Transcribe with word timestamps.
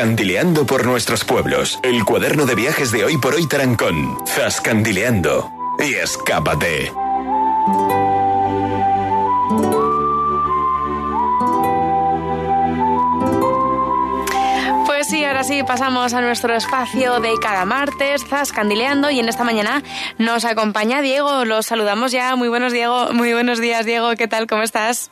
Zascandileando 0.00 0.64
por 0.64 0.86
nuestros 0.86 1.26
pueblos. 1.26 1.78
El 1.82 2.06
cuaderno 2.06 2.46
de 2.46 2.54
viajes 2.54 2.90
de 2.90 3.04
hoy 3.04 3.18
por 3.18 3.34
hoy 3.34 3.46
Tarancón. 3.46 4.16
Zascandileando. 4.26 5.52
Y 5.78 5.92
escápate. 5.92 6.90
Pues 14.86 15.06
sí, 15.08 15.22
ahora 15.22 15.44
sí 15.44 15.62
pasamos 15.64 16.14
a 16.14 16.22
nuestro 16.22 16.54
espacio 16.54 17.20
de 17.20 17.34
cada 17.38 17.66
martes, 17.66 18.24
Zascandileando, 18.24 19.10
y 19.10 19.20
en 19.20 19.28
esta 19.28 19.44
mañana 19.44 19.82
nos 20.16 20.46
acompaña 20.46 21.02
Diego. 21.02 21.44
Los 21.44 21.66
saludamos 21.66 22.10
ya. 22.10 22.34
Muy 22.36 22.48
buenos, 22.48 22.72
Diego. 22.72 23.12
Muy 23.12 23.34
buenos 23.34 23.60
días, 23.60 23.84
Diego. 23.84 24.12
¿Qué 24.16 24.26
tal? 24.28 24.46
¿Cómo 24.46 24.62
estás? 24.62 25.10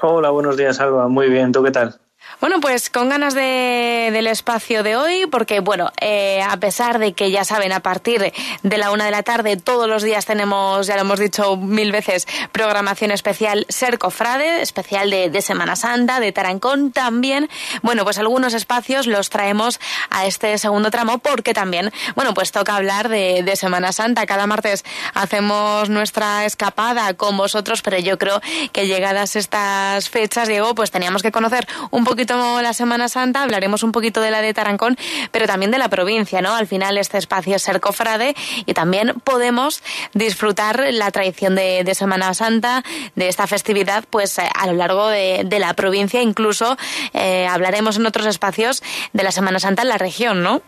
Hola, 0.00 0.30
buenos 0.30 0.56
días, 0.56 0.80
Alba. 0.80 1.08
Muy 1.08 1.28
bien, 1.28 1.52
¿tú 1.52 1.62
qué 1.62 1.72
tal? 1.72 2.01
Bueno, 2.42 2.60
pues 2.60 2.90
con 2.90 3.08
ganas 3.08 3.34
de, 3.34 4.10
del 4.12 4.26
espacio 4.26 4.82
de 4.82 4.96
hoy, 4.96 5.26
porque 5.30 5.60
bueno, 5.60 5.92
eh, 6.00 6.42
a 6.42 6.56
pesar 6.56 6.98
de 6.98 7.12
que 7.12 7.30
ya 7.30 7.44
saben, 7.44 7.70
a 7.70 7.80
partir 7.80 8.32
de 8.62 8.78
la 8.78 8.90
una 8.90 9.04
de 9.04 9.12
la 9.12 9.22
tarde 9.22 9.56
todos 9.56 9.88
los 9.88 10.02
días 10.02 10.26
tenemos, 10.26 10.88
ya 10.88 10.96
lo 10.96 11.02
hemos 11.02 11.20
dicho 11.20 11.56
mil 11.56 11.92
veces, 11.92 12.26
programación 12.50 13.12
especial 13.12 13.64
Ser 13.68 13.98
Cofrade, 13.98 14.60
especial 14.60 15.10
de, 15.10 15.40
Semana 15.40 15.76
Santa, 15.76 16.18
de 16.18 16.32
Tarancón 16.32 16.90
también. 16.90 17.48
Bueno, 17.82 18.02
pues 18.02 18.18
algunos 18.18 18.54
espacios 18.54 19.06
los 19.06 19.30
traemos 19.30 19.78
a 20.10 20.26
este 20.26 20.58
segundo 20.58 20.90
tramo 20.90 21.18
porque 21.18 21.54
también, 21.54 21.92
bueno, 22.16 22.34
pues 22.34 22.50
toca 22.50 22.74
hablar 22.74 23.08
de, 23.08 23.44
de 23.44 23.54
Semana 23.54 23.92
Santa. 23.92 24.26
Cada 24.26 24.48
martes 24.48 24.84
hacemos 25.14 25.90
nuestra 25.90 26.44
escapada 26.44 27.14
con 27.14 27.36
vosotros, 27.36 27.82
pero 27.82 27.98
yo 27.98 28.18
creo 28.18 28.40
que 28.72 28.88
llegadas 28.88 29.36
estas 29.36 30.08
fechas, 30.08 30.48
Diego, 30.48 30.74
pues 30.74 30.90
teníamos 30.90 31.22
que 31.22 31.30
conocer 31.30 31.68
un 31.90 32.02
poquito 32.12 32.60
la 32.60 32.74
Semana 32.74 33.08
Santa, 33.08 33.42
hablaremos 33.42 33.82
un 33.82 33.90
poquito 33.90 34.20
de 34.20 34.30
la 34.30 34.42
de 34.42 34.52
Tarancón, 34.52 34.98
pero 35.30 35.46
también 35.46 35.70
de 35.70 35.78
la 35.78 35.88
provincia, 35.88 36.42
¿no? 36.42 36.54
Al 36.54 36.66
final 36.66 36.98
este 36.98 37.16
espacio 37.16 37.56
es 37.56 37.62
ser 37.62 37.80
cofrade 37.80 38.34
y 38.66 38.74
también 38.74 39.14
podemos 39.24 39.82
disfrutar 40.12 40.84
la 40.90 41.10
tradición 41.10 41.54
de, 41.54 41.90
Semana 41.94 42.34
Santa, 42.34 42.84
de 43.14 43.28
esta 43.28 43.46
festividad, 43.46 44.04
pues 44.10 44.38
eh, 44.38 44.42
a 44.54 44.66
lo 44.66 44.74
largo 44.74 45.08
de, 45.08 45.56
la 45.58 45.72
provincia, 45.72 46.20
incluso 46.20 46.76
eh, 47.14 47.46
hablaremos 47.46 47.96
en 47.96 48.04
otros 48.04 48.26
espacios 48.26 48.82
de 49.14 49.22
la 49.22 49.32
Semana 49.32 49.58
Santa 49.58 49.80
en 49.80 49.88
la 49.88 49.96
región, 49.96 50.42
¿no? 50.42 50.60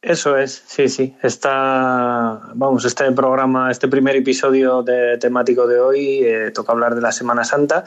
Eso 0.00 0.36
es, 0.36 0.62
sí, 0.66 0.88
sí. 0.88 1.16
Está, 1.22 2.40
vamos, 2.54 2.84
este 2.84 3.10
programa, 3.10 3.68
este 3.68 3.88
primer 3.88 4.14
episodio 4.14 4.82
de, 4.84 5.18
temático 5.18 5.66
de 5.66 5.80
hoy 5.80 6.20
eh, 6.22 6.52
toca 6.52 6.72
hablar 6.72 6.94
de 6.94 7.00
la 7.00 7.10
Semana 7.10 7.42
Santa 7.42 7.84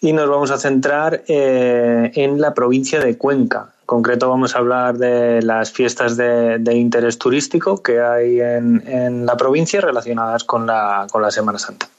y 0.00 0.14
nos 0.14 0.26
vamos 0.28 0.50
a 0.50 0.56
centrar 0.56 1.22
eh, 1.28 2.12
en 2.14 2.40
la 2.40 2.54
provincia 2.54 2.98
de 3.00 3.18
Cuenca. 3.18 3.74
En 3.80 3.86
concreto 3.86 4.30
vamos 4.30 4.54
a 4.54 4.58
hablar 4.58 4.96
de 4.96 5.42
las 5.42 5.70
fiestas 5.70 6.16
de, 6.16 6.58
interés 6.74 7.18
turístico 7.18 7.82
que 7.82 8.00
hay 8.00 8.40
en, 8.40 8.82
en 8.86 9.26
la 9.26 9.36
provincia 9.36 9.82
relacionadas 9.82 10.44
con 10.44 10.66
la, 10.66 11.08
con 11.10 11.20
la 11.20 11.30
Semana 11.30 11.58
Santa. 11.58 11.90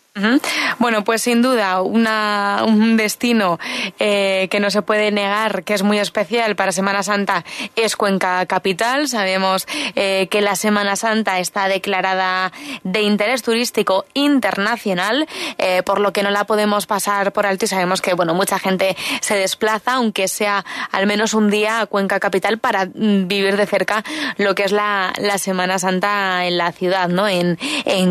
Bueno, 0.78 1.06
pues 1.06 1.22
sin 1.22 1.42
duda 1.42 1.82
un 1.82 2.98
destino 2.98 3.60
eh, 3.98 4.50
que 4.52 4.60
no 4.60 4.70
se 4.70 4.82
puede 4.82 5.10
negar 5.10 5.64
que 5.64 5.74
es 5.74 5.84
muy 5.84 6.00
especial 6.00 6.58
para 6.58 6.74
Semana 6.74 7.02
Santa 7.02 7.46
es 7.78 7.96
Cuenca 7.96 8.46
Capital. 8.46 9.08
Sabemos 9.08 9.68
eh, 9.96 10.28
que 10.30 10.42
la 10.42 10.58
Semana 10.58 10.98
Santa 10.98 11.40
está 11.40 11.70
declarada 11.70 12.52
de 12.84 13.04
interés 13.04 13.42
turístico 13.42 14.04
internacional, 14.14 15.28
eh, 15.58 15.82
por 15.84 16.02
lo 16.02 16.12
que 16.12 16.24
no 16.24 16.32
la 16.32 16.44
podemos 16.44 16.88
pasar 16.88 17.32
por 17.32 17.46
alto 17.46 17.64
y 17.64 17.70
sabemos 17.70 18.02
que 18.02 18.14
bueno 18.14 18.34
mucha 18.34 18.60
gente 18.60 18.98
se 19.22 19.36
desplaza, 19.36 19.94
aunque 19.94 20.28
sea 20.28 20.66
al 20.92 21.08
menos 21.08 21.34
un 21.34 21.50
día 21.50 21.80
a 21.80 21.86
Cuenca 21.86 22.20
Capital 22.20 22.58
para 22.58 22.86
mm, 22.86 23.30
vivir 23.30 23.56
de 23.56 23.66
cerca 23.66 24.04
lo 24.36 24.56
que 24.56 24.64
es 24.64 24.74
la, 24.74 25.14
Semana 25.38 25.80
Santa 25.80 26.46
en 26.46 26.58
la 26.58 26.74
ciudad, 26.74 27.08
¿no? 27.08 27.28
En 27.28 27.58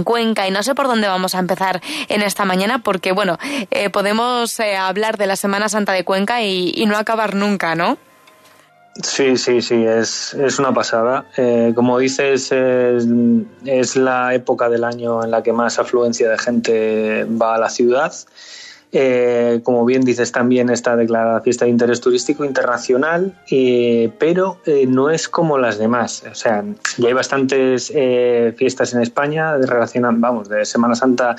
Cuenca 0.05 0.49
y 0.49 0.51
no 0.51 0.63
sé 0.63 0.75
por 0.75 0.87
dónde 0.87 1.07
vamos 1.07 1.35
a 1.35 1.39
empezar 1.39 1.83
en 2.09 2.23
esta 2.23 2.45
mañana 2.45 2.81
porque, 2.83 3.13
bueno, 3.13 3.39
eh, 3.71 3.91
podemos 3.91 4.59
eh, 4.61 4.77
hablar 4.77 5.17
de 5.17 5.27
la 5.27 5.37
Semana 5.37 5.69
Santa 5.69 5.93
de 5.93 6.05
Cuenca 6.05 6.43
y, 6.43 6.85
no 6.87 6.97
acabar 6.97 7.35
nunca, 7.35 7.75
¿no? 7.75 7.99
Sí, 9.03 9.37
sí, 9.37 9.63
sí, 9.63 9.85
es, 9.87 10.35
es 10.35 10.59
una 10.59 10.75
pasada. 10.75 11.27
Eh, 11.37 11.73
como 11.75 11.99
dices, 11.99 12.51
es, 12.51 13.97
la 13.97 14.35
época 14.35 14.69
del 14.69 14.83
año 14.83 15.23
en 15.23 15.31
la 15.31 15.43
que 15.43 15.53
más 15.53 15.79
afluencia 15.79 16.29
de 16.29 16.39
gente 16.39 17.25
va 17.25 17.55
a 17.55 17.59
la 17.59 17.71
ciudad. 17.71 18.13
como 19.63 19.85
bien 19.85 20.03
dices, 20.03 20.33
también 20.33 20.69
está 20.69 20.97
declarada 20.97 21.41
fiesta 21.41 21.65
de 21.67 21.71
interés 21.71 22.01
turístico 22.01 22.45
internacional, 22.45 23.33
pero 24.19 24.59
no 24.89 25.11
es 25.11 25.29
como 25.29 25.57
las 25.57 25.79
demás. 25.79 26.25
O 26.29 26.35
sea, 26.35 26.65
ya 26.99 27.07
hay 27.07 27.15
bastantes 27.15 27.93
fiestas 28.57 28.93
en 28.93 29.03
España 29.03 29.57
relacionadas, 29.57 30.19
vamos, 30.19 30.49
de 30.49 30.65
Semana 30.65 30.97
Santa 30.97 31.37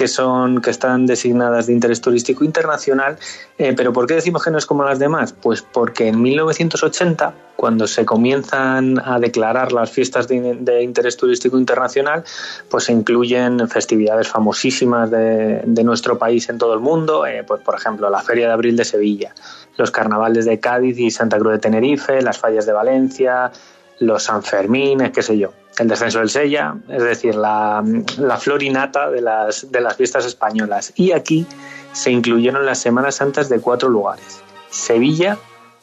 que 0.00 0.08
son 0.08 0.62
que 0.62 0.70
están 0.70 1.04
designadas 1.04 1.66
de 1.66 1.74
interés 1.74 2.00
turístico 2.00 2.42
internacional. 2.42 3.18
Eh, 3.58 3.74
pero 3.76 3.92
¿por 3.92 4.06
qué 4.06 4.14
decimos 4.14 4.42
que 4.42 4.50
no 4.50 4.56
es 4.56 4.64
como 4.64 4.82
las 4.82 4.98
demás? 4.98 5.34
Pues 5.34 5.60
porque 5.60 6.08
en 6.08 6.22
1980, 6.22 7.34
cuando 7.54 7.86
se 7.86 8.06
comienzan 8.06 8.98
a 8.98 9.18
declarar 9.18 9.72
las 9.72 9.90
fiestas 9.90 10.26
de, 10.26 10.82
interés 10.82 11.18
turístico 11.18 11.58
internacional, 11.58 12.24
pues 12.70 12.84
se 12.84 12.94
incluyen 12.94 13.68
festividades 13.68 14.26
famosísimas 14.26 15.10
de, 15.10 15.84
nuestro 15.84 16.16
país 16.16 16.48
en 16.48 16.56
todo 16.56 16.72
el 16.72 16.80
mundo, 16.80 17.26
eh, 17.26 17.44
pues 17.46 17.60
por 17.60 17.74
ejemplo 17.74 18.08
la 18.08 18.22
Feria 18.22 18.46
de 18.46 18.52
Abril 18.54 18.76
de 18.76 18.86
Sevilla, 18.86 19.34
los 19.76 19.90
carnavales 19.90 20.46
de 20.46 20.58
Cádiz 20.60 20.98
y 20.98 21.10
Santa 21.10 21.38
Cruz 21.38 21.52
de 21.52 21.58
Tenerife, 21.58 22.22
las 22.22 22.38
fallas 22.38 22.64
de 22.64 22.72
Valencia, 22.72 23.52
los 23.98 24.22
Sanfermines, 24.22 25.10
qué 25.10 25.20
sé 25.22 25.36
yo 25.36 25.52
el 25.80 25.88
descenso 25.88 26.18
del 26.18 26.28
Sella, 26.28 26.76
es 26.88 27.02
decir, 27.02 27.34
la, 27.34 27.82
la 28.18 28.36
florinata 28.36 29.10
de 29.10 29.22
las, 29.22 29.72
de 29.72 29.80
las 29.80 29.96
fiestas 29.96 30.26
españolas. 30.26 30.92
Y 30.94 31.12
aquí 31.12 31.46
se 31.92 32.10
incluyeron 32.10 32.66
las 32.66 32.78
Semanas 32.78 33.14
Santas 33.16 33.48
de 33.48 33.60
cuatro 33.60 33.88
lugares, 33.88 34.42
Sevilla, 34.68 35.38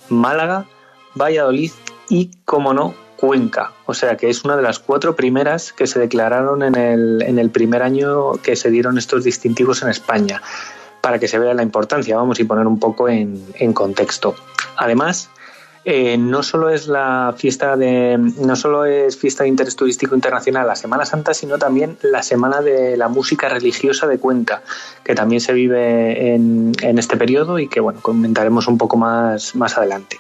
Málaga, 0.10 0.66
Valladolid 1.16 1.72
y, 2.10 2.30
como 2.46 2.74
no, 2.74 2.94
Cuenca. 3.16 3.72
O 3.88 3.96
sea 3.96 4.18
que 4.18 4.30
es 4.30 4.46
una 4.46 4.56
de 4.56 4.62
las 4.62 4.78
cuatro 4.78 5.16
primeras 5.16 5.74
que 5.74 5.88
se 5.88 6.00
declararon 6.00 6.62
en 6.62 6.76
el, 6.76 7.24
en 7.24 7.40
el 7.40 7.50
primer 7.50 7.82
año 7.82 8.34
que 8.34 8.56
se 8.56 8.70
dieron 8.70 9.00
estos 9.00 9.24
distintivos 9.24 9.82
en 9.82 9.90
España, 9.90 10.44
para 11.02 11.18
que 11.18 11.28
se 11.28 11.40
vea 11.40 11.56
la 11.56 11.64
importancia, 11.64 12.16
vamos, 12.16 12.40
y 12.40 12.44
poner 12.44 12.68
un 12.68 12.80
poco 12.80 13.10
en, 13.10 13.44
en 13.56 13.74
contexto. 13.74 14.36
Además, 14.76 15.32
eh, 15.90 16.18
no 16.18 16.44
solo 16.44 16.70
es 16.70 16.90
la 16.90 17.34
fiesta 17.38 17.78
de 17.78 18.18
no 18.18 18.58
solo 18.58 18.84
es 18.84 19.16
fiesta 19.16 19.44
de 19.44 19.50
interés 19.50 19.78
turístico 19.78 20.16
internacional 20.16 20.68
la 20.68 20.76
Semana 20.76 21.06
Santa, 21.06 21.34
sino 21.34 21.58
también 21.58 21.98
la 22.02 22.24
semana 22.24 22.60
de 22.60 22.98
la 22.98 23.08
música 23.08 23.48
religiosa 23.48 24.06
de 24.06 24.20
Cuenca, 24.20 24.64
que 25.06 25.16
también 25.16 25.40
se 25.40 25.54
vive 25.54 26.36
en, 26.36 26.74
este 26.82 27.16
periodo 27.16 27.58
y 27.58 27.70
que 27.70 27.80
bueno 27.80 28.02
comentaremos 28.02 28.68
un 28.68 28.78
poco 28.78 28.98
más 28.98 29.56
más 29.56 29.78
adelante. 29.78 30.20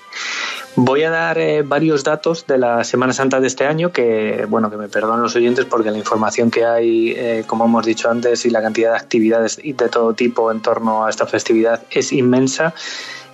Voy 0.78 1.03
a 1.03 1.09
dar 1.09 1.38
eh, 1.38 1.63
varios 1.63 2.05
datos 2.05 2.47
de 2.47 2.59
la 2.59 2.85
Semana 2.85 3.11
Santa 3.11 3.41
de 3.41 3.47
este 3.47 3.66
año 3.66 3.91
que, 3.91 4.45
bueno, 4.47 4.72
que 4.72 4.78
me 4.78 4.88
perdonen 4.88 5.23
los 5.23 5.35
oyentes 5.35 5.66
porque 5.66 5.91
la 5.91 5.97
información 5.97 6.49
que 6.49 6.63
hay, 6.63 7.11
eh, 7.11 7.44
como 7.45 7.66
hemos 7.66 7.85
dicho 7.85 8.09
antes, 8.09 8.45
y 8.45 8.51
la 8.51 8.61
cantidad 8.61 8.91
de 8.91 8.97
actividades 8.97 9.57
de 9.57 9.89
todo 9.89 10.13
tipo 10.13 10.49
en 10.49 10.61
torno 10.61 11.05
a 11.05 11.09
esta 11.09 11.25
festividad 11.25 11.81
es 11.89 12.13
inmensa 12.13 12.73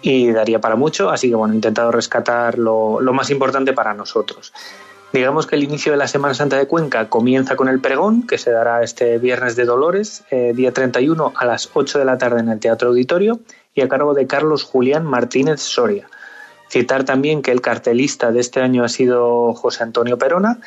y 0.04 0.32
daría 0.32 0.60
para 0.60 0.76
mucho, 0.76 1.10
así 1.10 1.30
que 1.30 1.36
bueno, 1.36 1.54
he 1.54 1.56
intentado 1.56 1.92
rescatar 1.92 2.60
lo, 2.60 3.00
más 3.14 3.30
importante 3.32 3.72
para 3.72 3.94
nosotros. 3.94 4.54
Digamos 5.14 5.48
que 5.48 5.56
el 5.56 5.64
inicio 5.64 5.94
de 5.94 5.98
la 5.98 6.08
Semana 6.08 6.34
Santa 6.34 6.58
de 6.58 6.68
Cuenca 6.68 7.08
comienza 7.08 7.56
con 7.56 7.70
el 7.70 7.80
pregón, 7.80 8.28
que 8.28 8.38
se 8.38 8.52
dará 8.52 8.84
este 8.84 9.18
viernes 9.18 9.56
de 9.56 9.64
Dolores, 9.64 10.26
eh, 10.30 10.52
día 10.54 10.74
31 10.74 11.34
a 11.36 11.46
las 11.46 11.70
8 11.74 12.00
de 12.00 12.06
la 12.06 12.18
tarde 12.18 12.42
en 12.42 12.50
el 12.50 12.60
Teatro 12.60 12.90
Auditorio 12.90 13.40
y 13.74 13.82
a 13.82 13.88
cargo 13.88 14.14
de 14.14 14.28
Carlos 14.28 14.64
Julián 14.64 15.06
Martínez 15.06 15.62
Soria. 15.62 16.10
Citar 16.70 17.06
también 17.06 17.42
que 17.42 17.52
el 17.52 17.62
cartelista 17.62 18.32
de 18.32 18.42
este 18.42 18.60
año 18.60 18.84
ha 18.84 18.90
sido 18.90 19.54
José 19.54 19.84
Antonio 19.84 20.18
Perona 20.18 20.60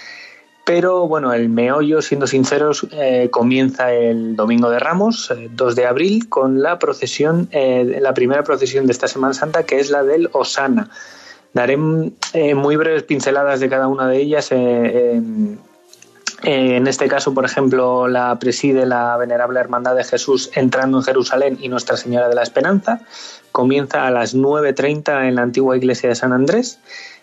pero 0.66 1.06
bueno, 1.06 1.32
el 1.32 1.48
meollo, 1.48 2.02
siendo 2.02 2.26
sinceros, 2.26 2.88
eh, 2.90 3.28
comienza 3.30 3.92
el 3.92 4.34
domingo 4.34 4.68
de 4.68 4.80
Ramos, 4.80 5.32
2 5.52 5.72
eh, 5.72 5.80
de 5.80 5.86
abril, 5.86 6.28
con 6.28 6.60
la 6.60 6.80
procesión, 6.80 7.48
eh, 7.52 8.00
la 8.02 8.12
primera 8.14 8.42
procesión 8.42 8.84
de 8.86 8.92
esta 8.92 9.06
Semana 9.06 9.32
Santa, 9.32 9.62
que 9.62 9.78
es 9.78 9.90
la 9.90 10.02
del 10.02 10.28
Osana. 10.32 10.90
Daré 11.52 11.76
muy 11.76 12.74
breves 12.74 13.04
pinceladas 13.04 13.60
de 13.60 13.68
cada 13.68 13.86
una 13.86 14.08
de 14.08 14.16
ellas. 14.16 14.50
en 14.50 15.60
este 16.42 17.06
caso, 17.06 17.32
por 17.32 17.44
ejemplo, 17.44 18.08
la 18.08 18.36
preside 18.40 18.86
la 18.86 19.16
Venerable 19.16 19.60
Hermandad 19.60 19.94
de 19.94 20.02
Jesús 20.02 20.50
entrando 20.54 20.98
en 20.98 21.04
Jerusalén 21.04 21.58
y 21.60 21.68
Nuestra 21.68 21.96
Señora 21.96 22.28
de 22.28 22.34
la 22.34 22.42
Esperanza. 22.42 23.02
Comienza 23.52 24.04
a 24.04 24.10
las 24.10 24.34
9.30 24.34 25.28
en 25.28 25.36
la 25.36 25.42
antigua 25.42 25.76
iglesia 25.76 26.08
de 26.08 26.16
San 26.16 26.32
Andrés 26.32 26.80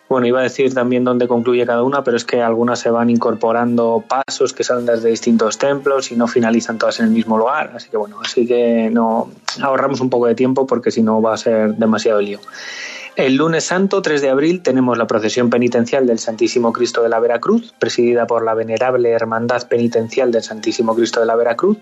bueno, 0.09 0.27
iba 0.27 0.39
a 0.39 0.43
decir 0.43 0.73
también 0.73 1.03
dónde 1.03 1.27
concluye 1.27 1.65
cada 1.65 1.83
una, 1.83 2.03
pero 2.03 2.17
es 2.17 2.25
que 2.25 2.41
algunas 2.41 2.79
se 2.79 2.89
van 2.89 3.09
incorporando 3.09 4.03
pasos 4.07 4.53
que 4.53 4.63
salen 4.63 4.85
desde 4.85 5.09
distintos 5.09 5.57
templos 5.57 6.11
y 6.11 6.15
no 6.15 6.27
finalizan 6.27 6.77
todas 6.77 6.99
en 6.99 7.07
el 7.07 7.11
mismo 7.11 7.37
lugar. 7.37 7.71
Así 7.75 7.89
que 7.89 7.97
bueno, 7.97 8.19
así 8.23 8.45
que 8.45 8.89
no 8.91 9.31
ahorramos 9.61 10.01
un 10.01 10.09
poco 10.09 10.27
de 10.27 10.35
tiempo 10.35 10.67
porque 10.67 10.91
si 10.91 11.01
no 11.01 11.21
va 11.21 11.33
a 11.33 11.37
ser 11.37 11.75
demasiado 11.75 12.21
lío. 12.21 12.39
El 13.15 13.35
lunes 13.35 13.65
santo, 13.65 14.01
3 14.01 14.23
de 14.23 14.29
abril, 14.29 14.63
tenemos 14.63 14.97
la 14.97 15.05
procesión 15.05 15.51
penitencial 15.51 16.07
del 16.07 16.17
Santísimo 16.17 16.73
Cristo 16.73 17.03
de 17.03 17.09
la 17.09 17.19
Veracruz, 17.19 17.71
presidida 17.77 18.25
por 18.25 18.43
la 18.43 18.55
venerable 18.55 19.11
Hermandad 19.11 19.67
Penitencial 19.67 20.31
del 20.31 20.41
Santísimo 20.41 20.95
Cristo 20.95 21.19
de 21.19 21.27
la 21.27 21.35
Veracruz. 21.35 21.77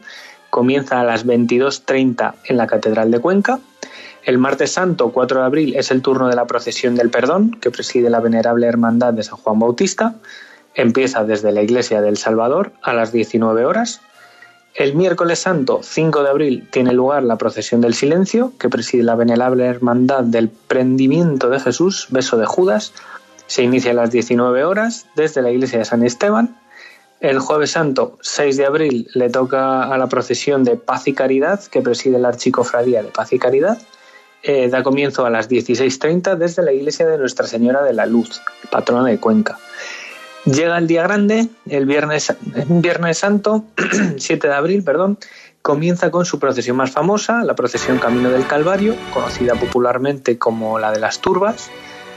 Comienza 0.49 0.99
a 0.99 1.05
las 1.05 1.25
22.30 1.25 2.33
en 2.43 2.57
la 2.57 2.67
Catedral 2.67 3.11
de 3.11 3.19
Cuenca. 3.19 3.59
El 4.23 4.37
martes 4.37 4.73
santo, 4.73 5.11
4 5.11 5.39
de 5.39 5.45
abril, 5.45 5.75
es 5.75 5.89
el 5.89 6.03
turno 6.03 6.27
de 6.27 6.35
la 6.35 6.45
procesión 6.45 6.95
del 6.95 7.09
perdón, 7.09 7.57
que 7.59 7.71
preside 7.71 8.09
la 8.09 8.19
venerable 8.19 8.67
Hermandad 8.67 9.13
de 9.13 9.23
San 9.23 9.37
Juan 9.37 9.57
Bautista. 9.57 10.15
Empieza 10.75 11.23
desde 11.23 11.51
la 11.51 11.63
Iglesia 11.63 12.01
del 12.01 12.17
Salvador 12.17 12.71
a 12.83 12.93
las 12.93 13.11
19 13.11 13.65
horas. 13.65 14.01
El 14.75 14.95
miércoles 14.95 15.39
santo, 15.39 15.81
5 15.81 16.23
de 16.23 16.29
abril, 16.29 16.67
tiene 16.71 16.93
lugar 16.93 17.23
la 17.23 17.37
procesión 17.37 17.81
del 17.81 17.95
silencio, 17.95 18.53
que 18.59 18.69
preside 18.69 19.03
la 19.03 19.15
venerable 19.15 19.65
hermandad 19.65 20.23
del 20.23 20.49
prendimiento 20.49 21.49
de 21.49 21.59
Jesús, 21.59 22.07
beso 22.09 22.37
de 22.37 22.45
Judas. 22.45 22.93
Se 23.47 23.63
inicia 23.63 23.91
a 23.91 23.95
las 23.95 24.11
19 24.11 24.63
horas 24.63 25.07
desde 25.15 25.41
la 25.41 25.51
iglesia 25.51 25.79
de 25.79 25.85
San 25.85 26.03
Esteban. 26.03 26.55
El 27.21 27.39
jueves 27.39 27.71
santo, 27.71 28.17
6 28.21 28.55
de 28.57 28.65
abril, 28.65 29.09
le 29.13 29.29
toca 29.29 29.83
a 29.83 29.97
la 29.97 30.07
procesión 30.07 30.63
de 30.63 30.77
Paz 30.77 31.07
y 31.07 31.13
Caridad, 31.13 31.61
que 31.65 31.81
preside 31.81 32.17
la 32.17 32.29
archicofradía 32.29 33.03
de 33.03 33.09
Paz 33.09 33.33
y 33.33 33.39
Caridad. 33.39 33.79
Eh, 34.43 34.69
da 34.69 34.81
comienzo 34.81 35.25
a 35.25 35.29
las 35.29 35.49
16.30 35.49 36.35
desde 36.35 36.63
la 36.63 36.73
iglesia 36.73 37.05
de 37.07 37.17
Nuestra 37.17 37.45
Señora 37.45 37.83
de 37.83 37.93
la 37.93 38.07
Luz, 38.07 38.41
patrona 38.71 39.07
de 39.07 39.19
Cuenca. 39.19 39.59
Llega 40.45 40.79
el 40.79 40.87
día 40.87 41.03
grande, 41.03 41.49
el 41.69 41.85
viernes, 41.85 42.33
viernes 42.67 43.19
santo, 43.19 43.65
7 44.17 44.47
de 44.47 44.53
abril, 44.53 44.83
perdón, 44.83 45.19
comienza 45.61 46.09
con 46.09 46.25
su 46.25 46.39
procesión 46.39 46.77
más 46.77 46.89
famosa, 46.89 47.43
la 47.43 47.53
procesión 47.53 47.99
Camino 47.99 48.31
del 48.31 48.47
Calvario, 48.47 48.95
conocida 49.13 49.53
popularmente 49.53 50.39
como 50.39 50.79
la 50.79 50.91
de 50.91 50.99
las 50.99 51.21
Turbas. 51.21 51.69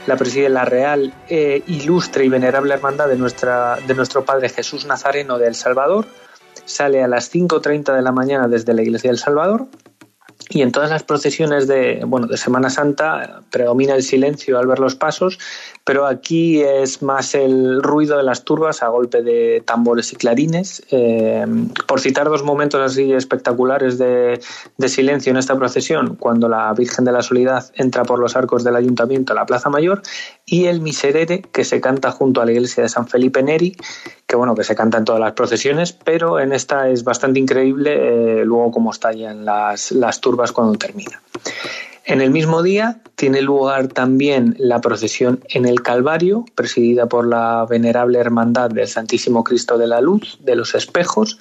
La 0.07 0.17
preside 0.17 0.49
la 0.49 0.65
Real, 0.65 1.13
eh, 1.29 1.63
Ilustre 1.65 2.25
y 2.25 2.29
Venerable 2.29 2.73
Hermandad 2.73 3.07
de, 3.07 3.15
nuestra, 3.15 3.77
de 3.87 3.95
nuestro 3.95 4.23
Padre 4.23 4.49
Jesús 4.49 4.85
Nazareno 4.85 5.39
de 5.39 5.47
El 5.47 5.55
Salvador. 5.55 6.05
Sale 6.65 7.03
a 7.03 7.07
las 7.07 7.33
5.30 7.33 7.95
de 7.95 8.01
la 8.03 8.11
mañana 8.11 8.47
desde 8.47 8.73
la 8.73 8.83
Iglesia 8.83 9.09
del 9.09 9.17
Salvador 9.17 9.67
y 10.49 10.61
en 10.61 10.71
todas 10.71 10.91
las 10.91 11.03
procesiones 11.03 11.67
de, 11.67 12.03
bueno, 12.05 12.27
de 12.27 12.37
Semana 12.37 12.69
Santa 12.69 13.41
predomina 13.51 13.95
el 13.95 14.03
silencio 14.03 14.59
al 14.59 14.67
ver 14.67 14.79
los 14.79 14.95
pasos, 14.95 15.39
pero 15.83 16.05
aquí 16.05 16.61
es 16.61 17.01
más 17.01 17.33
el 17.33 17.81
ruido 17.81 18.17
de 18.17 18.23
las 18.23 18.43
turbas 18.43 18.83
a 18.83 18.89
golpe 18.89 19.23
de 19.23 19.63
tambores 19.65 20.13
y 20.13 20.15
clarines. 20.15 20.83
Eh, 20.91 21.45
por 21.87 21.99
citar 21.99 22.29
dos 22.29 22.43
momentos 22.43 22.79
así 22.79 23.11
espectaculares 23.11 23.97
de, 23.97 24.39
de, 24.77 24.89
silencio 24.89 25.31
en 25.31 25.37
esta 25.37 25.55
procesión, 25.57 26.15
cuando 26.15 26.47
la 26.47 26.71
Virgen 26.73 27.05
de 27.05 27.11
la 27.11 27.23
Soledad 27.23 27.71
entra 27.73 28.03
por 28.03 28.19
los 28.19 28.35
arcos 28.35 28.63
del 28.63 28.75
Ayuntamiento 28.75 29.33
a 29.33 29.35
la 29.35 29.45
Plaza 29.47 29.69
Mayor 29.69 30.03
y 30.45 30.65
el 30.65 30.79
Miserere 30.79 31.41
que 31.41 31.63
se 31.63 31.81
canta 31.81 32.11
junto 32.11 32.41
a 32.41 32.45
la 32.45 32.51
iglesia 32.51 32.83
de 32.83 32.89
San 32.89 33.07
Felipe 33.07 33.41
Neri, 33.41 33.75
que 34.27 34.35
bueno, 34.35 34.55
que 34.55 34.63
se 34.63 34.75
canta 34.75 34.97
en 34.97 35.05
todas 35.05 35.21
las 35.21 35.33
procesiones, 35.33 35.93
pero 35.93 36.39
en 36.39 36.51
esta 36.51 36.89
es 36.89 37.03
bastante 37.03 37.39
increíble 37.39 38.41
eh, 38.41 38.45
luego 38.45 38.71
cómo 38.71 38.91
estallan 38.91 39.45
las, 39.45 39.91
las 39.91 40.19
turbas 40.21 40.51
cuando 40.51 40.77
termina. 40.77 41.21
En 42.07 42.21
el 42.21 42.29
mismo 42.29 42.61
día 42.61 43.01
tiene 43.15 43.41
lugar 43.41 43.87
también 43.87 44.55
la 44.59 44.79
procesión 44.79 45.43
en 45.49 45.65
el 45.65 45.81
Calvario, 45.81 46.45
presidida 46.53 47.07
por 47.07 47.27
la 47.27 47.65
venerable 47.67 48.19
Hermandad 48.19 48.69
del 48.69 48.87
Santísimo 48.87 49.43
Cristo 49.43 49.79
de 49.79 49.87
la 49.87 50.01
Luz 50.01 50.37
de 50.41 50.55
los 50.55 50.75
Espejos. 50.75 51.39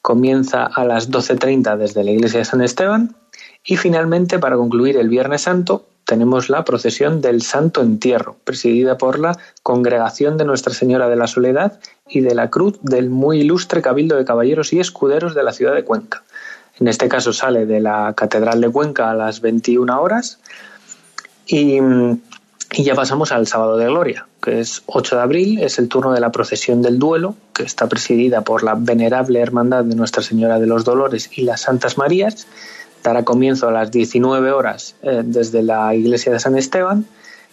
Comienza 0.00 0.64
a 0.64 0.84
las 0.84 1.10
12.30 1.10 1.76
desde 1.76 2.02
la 2.02 2.12
iglesia 2.12 2.38
de 2.38 2.44
San 2.46 2.62
Esteban. 2.62 3.14
Y 3.62 3.76
finalmente, 3.76 4.38
para 4.38 4.56
concluir 4.56 4.96
el 4.96 5.10
Viernes 5.10 5.42
Santo, 5.42 5.86
tenemos 6.06 6.48
la 6.48 6.64
procesión 6.64 7.20
del 7.20 7.42
Santo 7.42 7.82
Entierro, 7.82 8.36
presidida 8.44 8.96
por 8.96 9.18
la 9.18 9.36
Congregación 9.62 10.38
de 10.38 10.44
Nuestra 10.44 10.72
Señora 10.72 11.08
de 11.08 11.16
la 11.16 11.26
Soledad 11.26 11.80
y 12.08 12.20
de 12.20 12.34
la 12.34 12.48
Cruz 12.48 12.78
del 12.80 13.10
muy 13.10 13.40
ilustre 13.40 13.82
Cabildo 13.82 14.16
de 14.16 14.24
Caballeros 14.24 14.72
y 14.72 14.78
Escuderos 14.78 15.34
de 15.34 15.42
la 15.42 15.52
ciudad 15.52 15.74
de 15.74 15.82
Cuenca. 15.84 16.22
En 16.78 16.86
este 16.86 17.08
caso 17.08 17.32
sale 17.32 17.66
de 17.66 17.80
la 17.80 18.14
Catedral 18.16 18.60
de 18.60 18.70
Cuenca 18.70 19.10
a 19.10 19.14
las 19.14 19.40
21 19.40 20.00
horas. 20.00 20.38
Y, 21.46 21.78
ya 22.78 22.94
pasamos 22.94 23.32
al 23.32 23.46
Sábado 23.46 23.76
de 23.76 23.86
Gloria, 23.86 24.26
que 24.42 24.60
es 24.60 24.82
8 24.86 25.16
de 25.16 25.22
abril, 25.22 25.58
es 25.60 25.78
el 25.78 25.88
turno 25.88 26.12
de 26.12 26.20
la 26.20 26.30
procesión 26.30 26.82
del 26.82 26.98
duelo, 26.98 27.34
que 27.52 27.62
está 27.62 27.88
presidida 27.88 28.42
por 28.42 28.62
la 28.62 28.74
venerable 28.74 29.40
Hermandad 29.40 29.84
de 29.84 29.94
Nuestra 29.94 30.22
Señora 30.22 30.58
de 30.58 30.66
los 30.66 30.84
Dolores 30.84 31.30
y 31.36 31.42
las 31.42 31.62
Santas 31.62 31.96
Marías. 31.96 32.46
Dará 33.06 33.22
comienzo 33.22 33.68
a 33.68 33.70
las 33.70 33.92
19 33.92 34.50
horas 34.50 34.96
eh, 35.00 35.22
desde 35.24 35.62
la 35.62 35.94
iglesia 35.94 36.32
de 36.32 36.40
San 36.40 36.58
Esteban. 36.58 37.06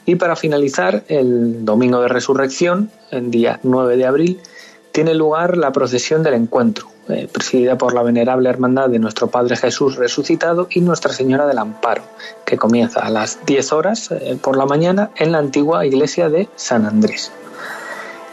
Y 0.03 0.15
para 0.15 0.35
finalizar, 0.35 1.03
el 1.09 1.63
domingo 1.63 2.01
de 2.01 2.07
resurrección, 2.07 2.89
el 3.11 3.29
día 3.29 3.59
9 3.61 3.95
de 3.95 4.07
abril, 4.07 4.39
tiene 4.91 5.13
lugar 5.13 5.55
la 5.55 5.71
procesión 5.71 6.23
del 6.23 6.33
encuentro, 6.33 6.87
eh, 7.07 7.27
presidida 7.31 7.77
por 7.77 7.93
la 7.93 8.01
venerable 8.01 8.49
hermandad 8.49 8.89
de 8.89 8.97
nuestro 8.97 9.27
Padre 9.27 9.55
Jesús 9.55 9.95
resucitado 9.95 10.67
y 10.71 10.81
Nuestra 10.81 11.13
Señora 11.13 11.45
del 11.45 11.59
Amparo, 11.59 12.01
que 12.45 12.57
comienza 12.57 13.01
a 13.01 13.11
las 13.11 13.45
10 13.45 13.73
horas 13.73 14.09
eh, 14.09 14.35
por 14.41 14.57
la 14.57 14.65
mañana 14.65 15.11
en 15.17 15.33
la 15.33 15.37
antigua 15.37 15.85
iglesia 15.85 16.29
de 16.29 16.49
San 16.55 16.87
Andrés. 16.87 17.31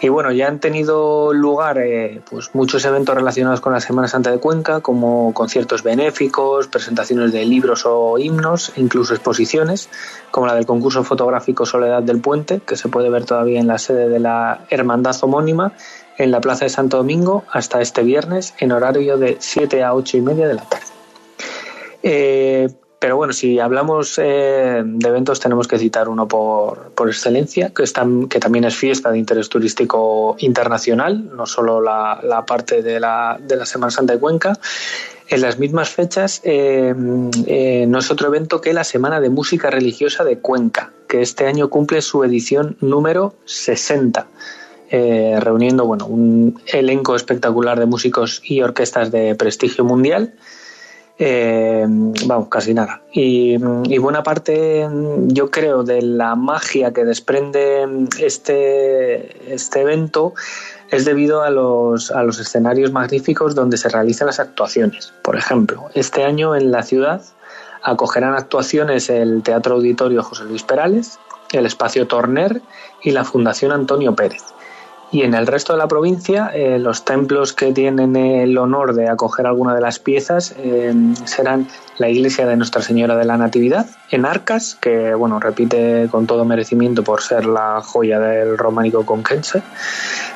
Y 0.02 0.08
bueno, 0.08 0.32
ya 0.32 0.48
han 0.48 0.60
tenido 0.60 1.34
lugar 1.34 1.76
eh, 1.78 2.22
pues 2.28 2.54
muchos 2.54 2.84
eventos 2.86 3.14
relacionados 3.14 3.60
con 3.60 3.74
la 3.74 3.80
Semana 3.80 4.08
Santa 4.08 4.30
de 4.30 4.38
Cuenca, 4.38 4.80
como 4.80 5.34
conciertos 5.34 5.82
benéficos, 5.82 6.68
presentaciones 6.68 7.32
de 7.32 7.44
libros 7.44 7.82
o 7.84 8.18
himnos, 8.18 8.72
incluso 8.76 9.12
exposiciones, 9.12 9.90
como 10.30 10.46
la 10.46 10.54
del 10.54 10.64
concurso 10.64 11.04
fotográfico 11.04 11.66
Soledad 11.66 12.02
del 12.02 12.20
Puente, 12.20 12.60
que 12.60 12.76
se 12.76 12.88
puede 12.88 13.10
ver 13.10 13.26
todavía 13.26 13.60
en 13.60 13.66
la 13.66 13.78
sede 13.78 14.08
de 14.08 14.20
la 14.20 14.64
Hermandad 14.70 15.14
homónima, 15.20 15.72
en 16.16 16.30
la 16.30 16.40
Plaza 16.40 16.64
de 16.64 16.70
Santo 16.70 16.96
Domingo 16.96 17.44
hasta 17.50 17.82
este 17.82 18.02
viernes 18.02 18.54
en 18.58 18.72
horario 18.72 19.18
de 19.18 19.36
7 19.38 19.82
a 19.84 19.94
8 19.94 20.16
y 20.16 20.20
media 20.22 20.48
de 20.48 20.54
la 20.54 20.62
tarde. 20.62 20.86
Eh, 22.02 22.68
pero 23.00 23.16
bueno, 23.16 23.32
si 23.32 23.58
hablamos 23.58 24.18
eh, 24.22 24.82
de 24.84 25.08
eventos 25.08 25.40
tenemos 25.40 25.66
que 25.66 25.78
citar 25.78 26.08
uno 26.08 26.28
por, 26.28 26.92
por 26.92 27.08
excelencia, 27.08 27.72
que, 27.74 27.84
que 28.28 28.38
también 28.38 28.64
es 28.64 28.76
fiesta 28.76 29.10
de 29.10 29.18
interés 29.18 29.48
turístico 29.48 30.36
internacional, 30.38 31.34
no 31.34 31.46
solo 31.46 31.80
la, 31.80 32.20
la 32.22 32.44
parte 32.44 32.82
de 32.82 33.00
la, 33.00 33.40
de 33.40 33.56
la 33.56 33.64
Semana 33.64 33.90
Santa 33.90 34.12
de 34.12 34.20
Cuenca. 34.20 34.52
En 35.28 35.40
las 35.40 35.58
mismas 35.58 35.88
fechas 35.88 36.42
eh, 36.44 36.92
no 36.94 37.98
es 37.98 38.10
otro 38.10 38.28
evento 38.28 38.60
que 38.60 38.74
la 38.74 38.84
Semana 38.84 39.18
de 39.18 39.30
Música 39.30 39.70
Religiosa 39.70 40.22
de 40.22 40.38
Cuenca, 40.38 40.92
que 41.08 41.22
este 41.22 41.46
año 41.46 41.70
cumple 41.70 42.02
su 42.02 42.22
edición 42.22 42.76
número 42.80 43.34
60 43.46 44.26
eh, 44.90 45.38
reuniendo 45.40 45.86
bueno, 45.86 46.06
un 46.06 46.60
elenco 46.66 47.14
espectacular 47.14 47.78
de 47.78 47.86
músicos 47.86 48.42
y 48.44 48.60
orquestas 48.60 49.12
de 49.12 49.36
prestigio 49.36 49.84
mundial. 49.84 50.34
Eh, 51.22 51.84
vamos, 52.24 52.48
casi 52.48 52.72
nada. 52.72 53.02
Y, 53.12 53.58
buena 53.58 54.22
parte, 54.22 54.88
yo 55.26 55.50
creo, 55.50 55.84
de 55.84 56.00
la 56.00 56.34
magia 56.34 56.94
que 56.94 57.04
desprende 57.04 57.86
este, 58.18 59.52
este 59.52 59.82
evento 59.82 60.32
es 60.90 61.04
debido 61.04 61.42
a 61.42 61.50
los, 61.50 62.10
a 62.10 62.22
los 62.22 62.40
escenarios 62.40 62.90
magníficos 62.90 63.54
donde 63.54 63.76
se 63.76 63.90
realizan 63.90 64.28
las 64.28 64.40
actuaciones. 64.40 65.12
Por 65.20 65.36
ejemplo, 65.36 65.90
este 65.94 66.24
año 66.24 66.56
en 66.56 66.72
la 66.72 66.82
ciudad 66.82 67.20
acogerán 67.82 68.34
actuaciones 68.34 69.10
el 69.10 69.42
Teatro 69.42 69.74
Auditorio 69.74 70.22
José 70.22 70.44
Luis 70.44 70.62
Perales, 70.62 71.18
el 71.52 71.66
Espacio 71.66 72.06
Torner 72.06 72.62
y 73.02 73.10
la 73.10 73.24
Fundación 73.24 73.72
Antonio 73.72 74.14
Pérez. 74.16 74.42
Y 75.12 75.22
en 75.22 75.34
el 75.34 75.46
resto 75.48 75.72
de 75.72 75.78
la 75.78 75.88
provincia, 75.88 76.52
eh, 76.54 76.78
los 76.78 77.04
templos 77.04 77.52
que 77.52 77.72
tienen 77.72 78.14
el 78.14 78.56
honor 78.56 78.94
de 78.94 79.08
acoger 79.08 79.46
alguna 79.46 79.74
de 79.74 79.80
las 79.80 79.98
piezas 79.98 80.54
eh, 80.56 80.94
serán 81.24 81.66
la 81.98 82.08
iglesia 82.08 82.46
de 82.46 82.56
Nuestra 82.56 82.80
Señora 82.80 83.16
de 83.16 83.24
la 83.24 83.36
Natividad 83.36 83.86
en 84.12 84.24
Arcas, 84.24 84.78
que 84.80 85.12
bueno 85.14 85.40
repite 85.40 86.06
con 86.12 86.28
todo 86.28 86.44
merecimiento 86.44 87.02
por 87.02 87.22
ser 87.22 87.44
la 87.44 87.82
joya 87.82 88.20
del 88.20 88.56
románico 88.56 89.04
conquense. 89.04 89.62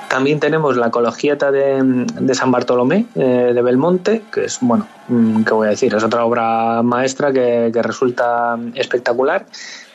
También 0.09 0.41
tenemos 0.41 0.77
la 0.77 0.91
colegiata 0.91 1.53
de, 1.53 2.07
de 2.21 2.35
San 2.35 2.51
Bartolomé 2.51 3.07
eh, 3.15 3.53
de 3.55 3.63
Belmonte, 3.63 4.23
que 4.33 4.47
es, 4.47 4.59
bueno, 4.61 4.89
mm, 5.07 5.45
¿qué 5.45 5.55
voy 5.55 5.69
a 5.69 5.71
decir? 5.71 5.95
Es 5.95 6.03
otra 6.03 6.25
obra 6.25 6.83
maestra 6.83 7.33
que, 7.33 7.71
que 7.73 7.83
resulta 7.83 8.59
espectacular. 8.75 9.47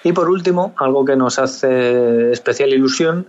Y 0.04 0.14
por 0.14 0.30
último, 0.30 0.74
algo 0.78 1.04
que 1.04 1.18
nos 1.18 1.38
hace 1.38 2.32
especial 2.32 2.70
ilusión 2.70 3.28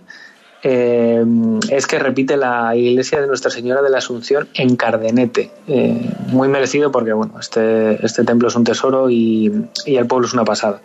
eh, 0.63 1.25
es 1.69 1.87
que 1.87 1.97
repite 1.97 2.37
la 2.37 2.75
iglesia 2.75 3.19
de 3.19 3.27
Nuestra 3.27 3.49
Señora 3.49 3.81
de 3.81 3.89
la 3.89 3.97
Asunción 3.97 4.47
en 4.53 4.75
Cardenete. 4.75 5.51
Eh, 5.67 6.13
muy 6.27 6.47
merecido 6.49 6.91
porque 6.91 7.13
bueno, 7.13 7.33
este, 7.39 8.05
este 8.05 8.23
templo 8.23 8.47
es 8.47 8.55
un 8.55 8.63
tesoro 8.63 9.09
y, 9.09 9.51
el 9.85 10.07
pueblo 10.07 10.27
es 10.27 10.33
una 10.33 10.45
pasada. 10.45 10.81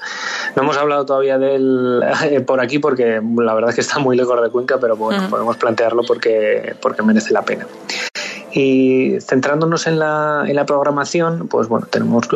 No 0.55 0.63
hemos 0.63 0.79
hablado 0.79 1.05
todavía 1.05 1.39
de 1.39 1.57
él 1.57 2.03
eh, 2.25 2.41
por 2.41 2.61
aquí 2.61 2.79
porque 2.79 3.21
la 3.37 3.55
verdad 3.55 3.71
es 3.71 3.75
que 3.75 3.83
está 3.83 3.99
muy 3.99 4.17
lejos 4.17 4.41
de 4.41 4.49
Cuenca, 4.49 4.79
pero 4.81 4.97
bueno, 4.97 5.29
podemos 5.29 5.57
plantearlo 5.57 6.03
porque, 6.07 6.75
porque 6.81 7.03
merece 7.03 7.33
la 7.33 7.43
pena. 7.43 7.67
Y 8.53 9.19
centrándonos 9.21 9.87
en 9.87 9.99
la, 9.99 10.45
en 10.47 10.57
la 10.57 10.65
programación, 10.65 11.49
pues 11.49 11.69
bueno, 11.69 11.87
tenemos 11.91 12.27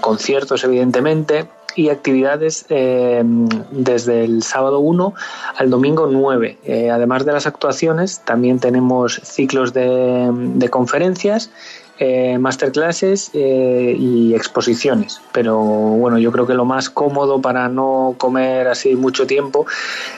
conciertos 0.00 0.62
evidentemente, 0.62 1.46
y 1.76 1.88
actividades 1.88 2.66
eh, 2.68 3.22
desde 3.70 4.24
el 4.24 4.42
sábado 4.42 4.80
1 4.80 5.14
al 5.56 5.70
domingo 5.70 6.06
9. 6.06 6.58
Eh, 6.64 6.90
además 6.90 7.24
de 7.24 7.32
las 7.32 7.46
actuaciones, 7.46 8.20
también 8.24 8.60
tenemos 8.60 9.20
ciclos 9.24 9.72
de, 9.72 10.68
conferencias 10.70 11.50
eh, 11.98 12.38
masterclasses 12.38 13.30
eh, 13.34 13.96
y 13.98 14.34
exposiciones. 14.34 15.20
Pero 15.32 15.58
bueno, 15.58 16.18
yo 16.18 16.30
creo 16.32 16.46
que 16.46 16.54
lo 16.54 16.64
más 16.64 16.88
cómodo 16.90 17.40
para 17.40 17.68
no 17.68 18.14
comer 18.18 18.68
así 18.68 18.96
mucho 18.96 19.26
tiempo 19.26 19.66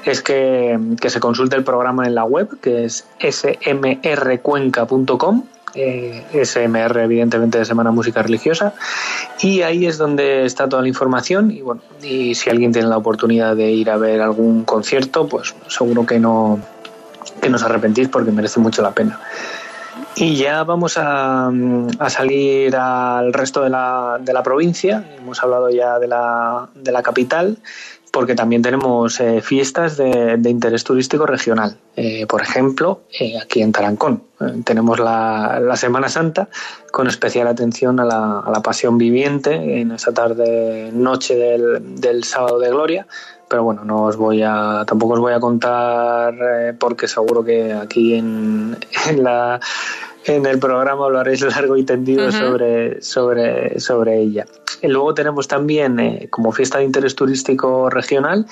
es 0.05 0.23
que, 0.23 0.79
se 1.07 1.21
consulte 1.21 1.57
el 1.57 1.65
programa 1.65 2.07
en 2.07 2.15
la 2.15 2.25
web, 2.25 2.61
que 2.61 2.85
es 2.85 3.07
smrcuenca.com. 3.21 5.45
Eh, 5.75 6.25
SMR 6.33 7.01
evidentemente 7.01 7.59
de 7.59 7.65
Semana 7.65 7.91
Música 7.91 8.23
Religiosa 8.23 8.73
y 9.41 9.61
ahí 9.63 9.85
es 9.85 9.99
donde 9.99 10.47
está 10.47 10.69
toda 10.69 10.81
la 10.81 10.89
información 10.89 11.51
y 11.51 11.61
bueno 11.61 11.83
y 12.03 12.35
si 12.35 12.49
alguien 12.49 12.73
tiene 12.73 12.89
la 12.89 12.97
oportunidad 12.97 13.57
de 13.57 13.73
ir 13.73 13.91
a 13.91 13.99
ver 13.99 14.23
algún 14.23 14.65
concierto 14.65 15.29
pues 15.29 15.55
seguro 15.69 16.07
que 16.07 16.19
no 16.19 16.61
que 17.41 17.51
no 17.51 17.57
os 17.57 17.63
arrepentís 17.63 18.09
porque 18.09 18.31
merece 18.31 18.61
mucho 18.61 18.81
la 18.81 18.93
pena. 18.93 19.21
Y 20.19 20.37
ya 20.37 20.65
vamos 20.65 20.97
a, 20.97 21.51
salir 22.09 22.75
al 22.75 23.35
resto 23.35 23.63
de 23.63 23.69
la, 23.69 24.19
de 24.19 24.33
la, 24.33 24.43
provincia. 24.43 25.05
Hemos 25.19 25.43
hablado 25.43 25.69
ya 25.69 25.99
de 25.99 26.09
la, 26.09 26.69
de 26.75 26.91
la 26.91 27.03
capital, 27.03 27.59
porque 28.17 28.35
también 28.35 28.63
tenemos 28.63 29.21
eh, 29.21 29.43
fiestas 29.43 29.99
de, 29.99 30.41
interés 30.49 30.85
turístico 30.85 31.27
regional. 31.27 31.77
Eh, 31.97 32.27
por 32.27 32.41
ejemplo, 32.41 33.03
eh, 33.21 33.39
aquí 33.39 33.61
en 33.61 33.73
Tarancón 33.73 34.23
tenemos 34.65 34.99
la, 34.99 35.61
la, 35.61 35.77
Semana 35.77 36.09
Santa 36.09 36.49
con 36.91 37.09
especial 37.09 37.47
atención 37.47 38.01
a 38.01 38.07
la, 38.07 38.41
a 38.41 38.51
la 38.51 38.63
pasión 38.63 38.97
viviente 38.97 39.81
en 39.83 39.93
esa 39.93 40.15
tarde, 40.15 40.91
noche 40.95 41.37
del, 41.37 42.01
del 42.01 42.25
sábado 42.25 42.59
de 42.59 42.71
gloria 42.71 43.07
pero 43.49 43.65
bueno, 43.65 43.85
no 43.85 44.05
os 44.05 44.17
voy 44.17 44.43
a, 44.43 44.85
tampoco 44.87 45.13
os 45.13 45.21
voy 45.21 45.35
a 45.35 45.39
contar 45.39 46.75
porque 46.81 47.09
seguro 47.09 47.45
que 47.45 47.75
aquí 47.75 48.15
en, 48.15 48.79
en, 49.11 49.23
la, 49.23 49.61
en 50.25 50.47
el 50.47 50.59
programa 50.59 51.05
hablaréis 51.05 51.43
largo 51.55 51.77
y 51.77 51.85
tendido 51.85 52.33
sobre, 52.33 53.03
sobre, 53.03 53.79
sobre 53.79 54.23
ella. 54.23 54.47
Luego 54.83 55.15
tenemos 55.15 55.49
también, 55.49 55.99
eh, 55.99 56.29
como 56.31 56.53
fiesta 56.53 56.79
de 56.79 56.85
interés 56.85 57.15
turístico 57.15 57.91
regional, 57.91 58.47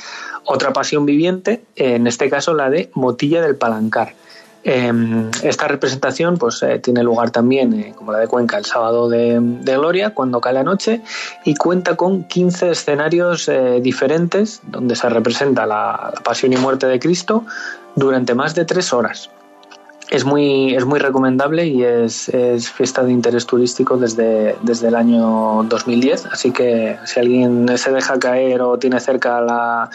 otra 0.44 0.72
pasión 0.72 1.06
viviente, 1.06 1.64
en 1.76 2.06
este 2.06 2.30
caso 2.30 2.54
la 2.54 2.70
de 2.70 2.90
Motilla 2.94 3.42
del 3.42 3.56
Palancar. 3.56 4.14
Em, 4.66 5.30
esta 5.42 5.68
representación 5.68 6.38
pues, 6.38 6.62
eh, 6.62 6.78
tiene 6.78 7.02
lugar 7.02 7.30
también, 7.30 7.74
eh, 7.74 7.92
como 7.94 8.12
la 8.12 8.18
de 8.18 8.28
Cuenca, 8.28 8.56
el 8.56 8.64
sábado 8.64 9.10
de, 9.10 9.38
Gloria, 9.62 10.14
cuando 10.14 10.40
cae 10.40 10.54
la 10.54 10.62
noche, 10.62 11.02
y 11.44 11.54
cuenta 11.54 11.96
con 11.96 12.24
15 12.24 12.70
escenarios 12.70 13.50
diferentes 13.82 14.62
donde 14.66 14.96
se 14.96 15.08
representa 15.10 15.66
la 15.66 16.14
pasión 16.24 16.54
y 16.54 16.56
muerte 16.56 16.86
de 16.86 16.98
Cristo 16.98 17.44
durante 17.94 18.34
más 18.34 18.54
de 18.54 18.64
tres 18.64 18.92
horas 18.94 19.28
es 20.10 20.24
muy, 20.24 20.74
es 20.74 20.84
muy 20.84 20.98
recomendable 20.98 21.66
y 21.66 21.82
es, 21.82 22.28
es, 22.28 22.70
fiesta 22.70 23.02
de 23.02 23.12
interés 23.12 23.46
turístico 23.46 23.96
desde, 23.96 24.56
desde 24.62 24.88
el 24.88 24.94
año 24.94 25.64
2010. 25.64 26.26
Así 26.26 26.50
que 26.50 26.98
si 27.04 27.20
alguien 27.20 27.76
se 27.78 27.90
deja 27.90 28.18
caer 28.18 28.60
o 28.62 28.78
tiene 28.78 29.00
cerca 29.00 29.40
la, 29.40 29.88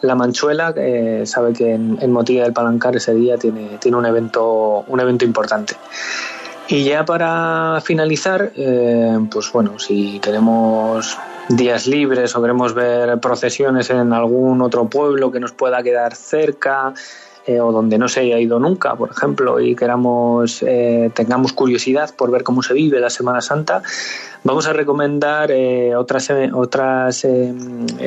la 0.00 0.14
Manchuela, 0.14 0.72
eh, 0.76 1.22
sabe 1.26 1.52
que 1.52 1.74
en, 1.74 2.12
Motilla 2.12 2.44
del 2.44 2.52
Palancar 2.52 2.96
ese 2.96 3.14
día 3.14 3.36
tiene, 3.36 3.78
tiene 3.78 3.96
un, 3.96 4.06
evento, 4.06 4.84
un 4.86 5.00
evento 5.00 5.24
importante. 5.24 5.74
Y 6.68 6.84
ya 6.84 7.04
para 7.04 7.80
finalizar, 7.82 8.52
eh, 8.54 9.18
pues 9.30 9.50
bueno, 9.52 9.78
si 9.78 10.20
tenemos 10.20 11.16
días 11.48 11.86
libres 11.86 12.36
o 12.36 12.42
queremos 12.42 12.74
ver 12.74 13.18
procesiones 13.20 13.88
en 13.88 14.12
algún 14.12 14.60
otro 14.60 14.86
pueblo 14.86 15.32
que 15.32 15.40
nos 15.40 15.52
pueda 15.52 15.82
quedar 15.82 16.14
cerca, 16.14 16.92
eh, 17.48 17.62
o 17.62 17.72
donde 17.72 17.96
no 17.96 18.10
se 18.10 18.20
haya 18.20 18.38
ido 18.38 18.58
nunca, 18.58 18.94
por 18.94 19.10
ejemplo, 19.10 19.58
y 19.58 19.74
queramos, 19.74 20.62
eh, 20.62 21.10
tengamos 21.14 21.54
curiosidad 21.54 22.14
por 22.14 22.30
ver 22.30 22.42
cómo 22.42 22.62
se 22.62 22.74
vive 22.74 23.00
la 23.00 23.08
Semana 23.08 23.40
Santa, 23.40 23.82
vamos 24.44 24.66
a 24.66 24.74
recomendar 24.74 25.50
eh, 25.50 25.96
otras, 25.96 26.28
otras 26.52 27.26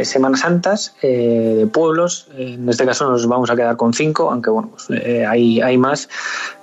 Semanas 0.03 0.41
Santas 0.41 0.93
de 1.01 1.67
pueblos. 1.73 2.27
En 2.37 2.69
este 2.69 2.85
caso 2.85 3.09
nos 3.09 3.25
vamos 3.25 3.49
a 3.49 3.55
quedar 3.55 3.77
con 3.77 3.95
cinco, 3.95 4.29
aunque 4.29 4.51
bueno, 4.51 4.73
pues, 4.73 5.01
hay, 5.27 5.59
hay 5.59 5.77
más, 5.79 6.07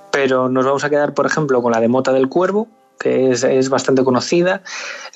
pero 0.09 0.47
nos 0.47 0.63
vamos 0.63 0.85
a 0.85 0.89
quedar, 0.89 1.13
por 1.13 1.25
ejemplo, 1.25 1.61
con 1.61 1.73
la 1.73 1.81
de 1.81 1.89
Mota 1.89 2.13
del 2.13 2.29
Cuervo, 2.29 2.69
que 2.97 3.31
es, 3.31 3.43
es, 3.43 3.67
bastante 3.67 4.05
conocida, 4.05 4.61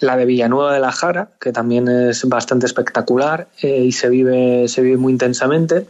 la 0.01 0.17
de 0.17 0.25
Villanueva 0.25 0.73
de 0.73 0.81
la 0.81 0.91
Jara, 0.91 1.29
que 1.39 1.53
también 1.53 1.87
es 1.87 2.27
bastante 2.27 2.65
espectacular 2.65 3.47
y 3.61 3.93
se 3.93 4.09
vive, 4.09 4.67
se 4.67 4.81
vive 4.81 4.97
muy 4.97 5.13
intensamente. 5.13 5.87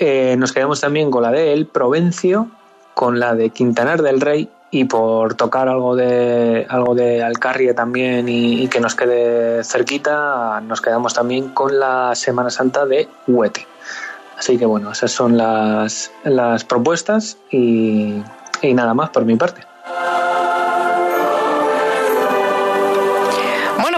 Eh, 0.00 0.36
nos 0.38 0.52
quedamos 0.52 0.80
también 0.80 1.10
con 1.10 1.24
la 1.24 1.32
de 1.32 1.52
El 1.52 1.66
Provencio, 1.66 2.48
con 2.94 3.18
la 3.18 3.34
de 3.34 3.50
Quintanar 3.50 4.00
del 4.00 4.20
Rey 4.20 4.48
y 4.70 4.84
por 4.84 5.34
tocar 5.34 5.68
algo 5.68 5.96
de 5.96 6.66
algo 6.68 6.94
de 6.94 7.24
Alcarria 7.24 7.74
también 7.74 8.28
y, 8.28 8.68
que 8.68 8.78
nos 8.78 8.94
quede 8.94 9.64
cerquita, 9.64 10.60
nos 10.60 10.80
quedamos 10.80 11.14
también 11.14 11.48
con 11.48 11.80
la 11.80 12.14
Semana 12.14 12.50
Santa 12.50 12.86
de 12.86 13.08
Huete. 13.26 13.66
Así 14.38 14.56
que 14.56 14.66
bueno, 14.66 14.92
esas 14.92 15.10
son 15.10 15.36
las, 15.36 16.12
las 16.22 16.62
propuestas 16.62 17.38
y 17.50 18.22
nada 18.62 18.94
más 18.94 19.10
por 19.10 19.24
mi 19.24 19.34
parte. 19.34 19.62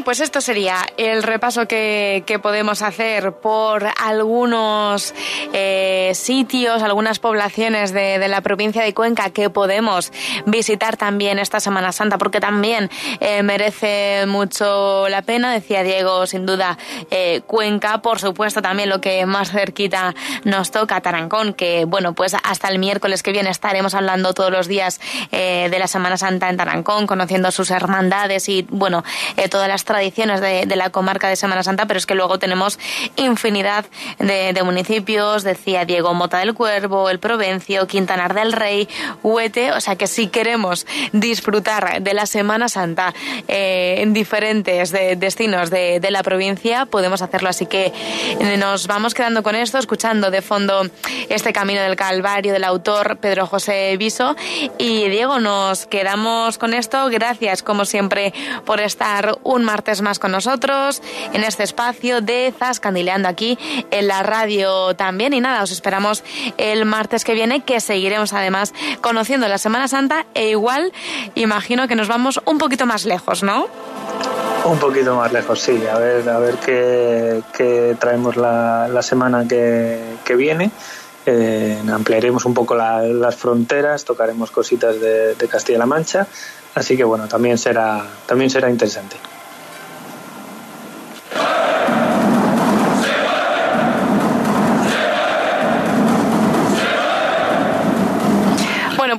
Pues 0.04 0.20
esto 0.20 0.40
sería 0.40 0.87
el 0.97 1.23
repaso 1.23 1.66
que, 1.66 2.25
podemos 2.42 2.80
hacer 2.80 3.32
por 3.32 3.87
algunos 4.02 5.12
eh, 5.52 6.12
sitios, 6.14 6.82
algunas 6.82 7.18
poblaciones 7.18 7.92
de, 7.92 8.26
la 8.28 8.40
provincia 8.40 8.82
de 8.82 8.94
Cuenca 8.94 9.30
que 9.30 9.50
podemos 9.50 10.12
visitar 10.47 10.97
también 10.97 11.38
esta 11.38 11.61
Semana 11.61 11.92
Santa, 11.92 12.18
porque 12.18 12.40
también 12.40 12.88
eh, 13.20 13.42
merece 13.42 14.25
mucho 14.26 15.09
la 15.09 15.23
pena, 15.23 15.52
decía 15.52 15.82
Diego, 15.82 16.26
sin 16.26 16.47
duda, 16.47 16.78
eh, 17.11 17.42
Cuenca, 17.47 18.00
por 18.00 18.20
supuesto 18.20 18.62
también 18.62 18.88
lo 18.88 19.00
que 19.00 19.26
más 19.26 19.50
cerquita 19.50 20.14
nos 20.44 20.70
toca, 20.70 21.00
Tarancón, 21.00 21.52
que 21.52 21.85
bueno, 21.85 22.14
pues 22.14 22.35
hasta 22.42 22.68
el 22.68 22.78
miércoles 22.78 23.23
que 23.23 23.32
viene 23.32 23.50
estaremos 23.50 23.94
hablando 23.94 24.32
todos 24.35 24.52
los 24.52 24.68
días 24.68 25.00
de 25.30 25.76
la 25.78 25.87
Semana 25.87 26.16
Santa 26.16 26.49
en 26.49 26.56
Tarancón, 26.56 27.06
conociendo 27.06 27.50
sus 27.50 27.70
hermandades 27.70 28.49
y 28.49 28.66
bueno, 28.70 29.04
todas 29.50 29.68
las 29.68 29.80
tradiciones 29.85 30.11
tradiciones 30.11 30.41
de, 30.41 30.77
la 30.77 30.91
comarca 30.91 31.29
de 31.29 31.37
Semana 31.37 31.63
Santa, 31.63 31.87
pero 31.87 31.99
es 31.99 32.07
que 32.07 32.15
luego 32.15 32.39
tenemos 32.39 32.79
infinidad 33.17 33.85
de, 34.19 34.61
municipios, 34.65 35.43
decía 35.43 35.85
Diego 35.85 36.15
Mota 36.15 36.39
del 36.39 36.55
Cuervo, 36.55 37.11
El 37.11 37.19
Provencio, 37.19 37.87
Quintanar 37.87 38.35
del 38.35 38.53
Rey, 38.53 38.89
Huete, 39.23 39.73
o 39.73 39.81
sea 39.81 39.97
que 39.97 40.07
si 40.07 40.29
queremos 40.29 40.87
disfrutar 41.13 42.03
de 42.03 42.15
la 42.15 42.27
Semana 42.27 42.69
Santa 42.69 43.15
eh, 43.47 43.97
en 43.99 44.13
diferentes 44.13 44.91
destinos 44.91 45.71
de, 45.71 46.01
la 46.11 46.23
provincia, 46.23 46.87
podemos 46.87 47.23
hacerlo. 47.23 47.49
Así 47.49 47.67
que 47.67 47.93
nos 48.59 48.89
vamos 48.89 49.15
quedando 49.15 49.43
con 49.43 49.55
esto, 49.55 49.79
escuchando 49.79 50.31
de 50.31 50.43
fondo 50.43 50.91
este 51.29 51.53
Camino 51.53 51.81
del 51.83 51.95
Calvario 51.95 52.53
del 52.53 52.65
autor 52.65 53.19
Pedro 53.19 53.47
José 53.47 53.97
Viso. 53.97 54.35
Y 54.79 55.09
Diego, 55.09 55.39
nos 55.39 55.87
quedamos 55.87 56.59
con 56.59 56.75
esto. 56.75 57.07
Gracias, 57.11 57.63
como 57.63 57.85
siempre, 57.85 58.35
por 58.65 58.81
estar 58.81 59.39
un 59.45 59.65
martes 59.71 60.03
más 60.03 60.19
con 60.19 60.33
nosotros 60.33 61.00
en 61.33 61.45
este 61.45 61.62
espacio 61.62 62.21
de 62.21 62.53
Zascandileando 62.59 63.29
aquí 63.29 63.57
en 63.93 64.09
la 64.09 64.25
radio 64.25 64.97
también. 64.97 65.33
Y 65.33 65.41
nada, 65.41 65.62
os 65.62 65.71
esperamos 65.71 66.25
el 66.59 66.85
martes 66.87 67.23
que 67.23 67.35
viene, 67.35 67.62
que 67.62 67.79
seguiremos 67.79 68.33
además 68.33 68.75
conociendo 69.00 69.47
la 69.47 69.59
Semana 69.59 69.87
Santa 69.87 70.27
e 70.35 70.49
igual 70.49 70.93
imagino 71.37 71.87
que 71.87 71.95
nos 71.95 72.09
vamos 72.09 72.41
un 72.47 72.59
poquito 72.59 72.85
más 72.85 73.05
lejos, 73.05 73.45
¿no? 73.45 73.69
Un 74.65 74.79
poquito 74.81 75.15
más 75.15 75.33
lejos, 75.33 75.61
sí. 75.61 75.81
A 75.87 75.99
ver, 76.00 76.29
a 76.29 76.41
ver 76.41 76.57
qué, 76.57 77.97
traemos 78.00 78.37
la, 78.37 79.03
semana 79.03 79.47
que, 79.47 80.35
viene. 80.37 80.73
Eh, 81.27 81.79
ampliaremos 81.93 82.45
un 82.45 82.55
poco 82.55 82.75
las 82.75 83.37
fronteras, 83.37 84.05
tocaremos 84.05 84.50
cositas 84.50 85.00
de, 85.00 85.37
de 85.37 85.49
Castilla-La 85.49 85.87
Mancha. 85.87 86.27
Así 86.75 86.97
que 86.97 87.05
bueno, 87.05 87.29
también 87.29 87.57
será, 87.57 88.05
también 88.27 88.50
será 88.50 88.69
interesante. 88.69 89.17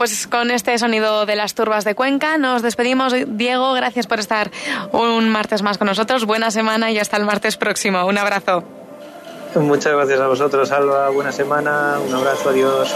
Pues 0.01 0.25
con 0.25 0.50
este 0.50 0.75
sonido 0.79 1.27
de 1.27 1.36
las 1.36 1.53
turbas 1.53 1.84
de 1.84 1.93
Cuenca 1.93 2.39
nos 2.39 2.63
despedimos. 2.63 3.13
Diego, 3.27 3.74
gracias 3.74 4.08
por 4.08 4.20
estar 4.20 4.50
un 4.93 5.29
martes 5.29 5.62
más 5.62 5.77
con 5.77 5.86
nosotros. 5.86 6.25
Buena 6.25 6.50
semana 6.50 6.89
y 6.89 6.98
hasta 6.98 7.17
el 7.17 7.24
martes 7.24 7.55
próximo. 7.55 8.03
Un 8.08 8.17
abrazo. 8.17 8.63
Muchas 9.53 9.93
gracias 9.93 10.20
a 10.20 10.25
vosotros, 10.25 10.72
Alba. 10.72 11.10
Buena 11.10 11.31
semana. 11.31 12.00
Un 12.03 12.15
abrazo. 12.15 12.50
Adiós. 12.50 12.91